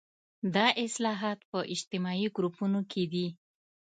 [0.55, 3.27] دا اصلاحات په اجتماعي ډګرونو کې دي.